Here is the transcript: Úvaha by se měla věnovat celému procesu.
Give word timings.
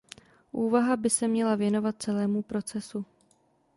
Úvaha 0.51 0.97
by 0.97 1.09
se 1.09 1.27
měla 1.27 1.55
věnovat 1.55 1.95
celému 2.03 2.41
procesu. 2.41 3.05